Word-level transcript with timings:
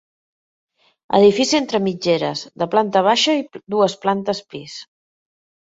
Edifici 1.17 1.57
entre 1.59 1.81
mitgeres, 1.89 2.43
de 2.63 2.69
planta 2.73 3.05
baixa 3.11 3.37
i 3.43 3.47
dues 3.77 3.97
plantes 4.07 4.43
pis. 4.55 4.83